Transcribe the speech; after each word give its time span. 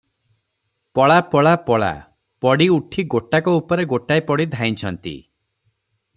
ପଳା- 0.99 1.25
ପଳା- 1.33 1.59
ପଳା! 1.67 1.91
ପଡ଼ି 2.47 2.69
ଉଠି 2.77 3.07
ଗୋଟାକ 3.15 3.55
ଉପରେ 3.61 3.87
ଗୋଟାଏ 3.93 4.27
ପଡ଼ି 4.33 4.49
ଧାଇଁଛନ୍ତି। 4.57 5.17